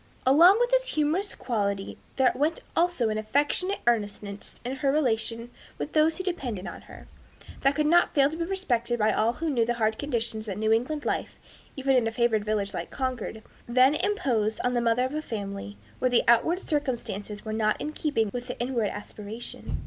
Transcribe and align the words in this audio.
Along 0.25 0.59
with 0.59 0.71
this 0.71 0.87
humorous 0.87 1.35
quality 1.35 1.95
there 2.15 2.31
went 2.33 2.61
also 2.75 3.09
an 3.09 3.19
affectionate 3.19 3.81
earnestness 3.85 4.55
in 4.65 4.77
her 4.77 4.91
relation 4.91 5.51
with 5.77 5.93
those 5.93 6.17
who 6.17 6.23
depended 6.23 6.65
on 6.67 6.81
her, 6.89 7.07
that 7.61 7.75
could 7.75 7.85
not 7.85 8.15
fail 8.15 8.27
to 8.31 8.35
be 8.35 8.43
respected 8.43 8.97
by 8.97 9.11
all 9.13 9.33
who 9.33 9.47
knew 9.51 9.63
the 9.63 9.75
hard 9.75 9.99
conditions 9.99 10.47
that 10.47 10.57
New 10.57 10.71
England 10.73 11.05
life, 11.05 11.35
even 11.77 11.95
in 11.95 12.07
a 12.07 12.11
favored 12.11 12.43
village 12.43 12.73
like 12.73 12.89
Concord, 12.89 13.43
then 13.67 13.93
imposed 13.93 14.59
on 14.63 14.73
the 14.73 14.81
mother 14.81 15.05
of 15.05 15.13
a 15.13 15.21
family, 15.21 15.77
where 15.99 16.09
the 16.09 16.23
outward 16.27 16.59
circumstances 16.61 17.45
were 17.45 17.53
not 17.53 17.79
in 17.79 17.91
keeping 17.91 18.31
with 18.33 18.47
the 18.47 18.59
inward 18.59 18.89
aspiration. 18.89 19.77